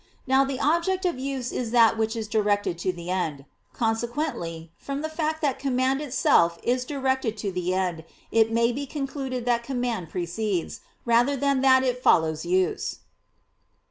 Now 0.25 0.43
the 0.43 0.59
object 0.59 1.05
of 1.05 1.19
use 1.19 1.51
is 1.51 1.69
that 1.69 1.95
which 1.95 2.15
is 2.15 2.27
directed 2.27 2.79
to 2.79 2.91
the 2.91 3.11
end. 3.11 3.45
Consequently, 3.71 4.71
from 4.79 5.03
the 5.03 5.09
fact 5.11 5.43
that 5.43 5.59
command 5.59 6.01
[itself 6.01 6.57
is 6.63 6.85
directed 6.85 7.37
to 7.37 7.51
the 7.51 7.75
end, 7.75 8.05
it 8.31 8.51
may 8.51 8.71
be 8.71 8.87
concluded 8.87 9.45
that 9.45 9.61
command] 9.61 10.09
precedes, 10.09 10.79
rather 11.05 11.37
than 11.37 11.61
that 11.61 11.83
it 11.83 12.01
follows 12.01 12.47
use. 12.47 12.97